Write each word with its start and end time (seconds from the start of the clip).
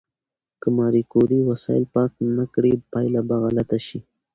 که 0.61 0.67
ماري 0.77 1.03
کوري 1.11 1.39
وسایل 1.49 1.83
پاک 1.93 2.11
نه 2.37 2.45
کړي، 2.53 2.73
پایله 2.93 3.21
به 3.27 3.35
غلطه 3.43 3.77
شي. 3.87 3.99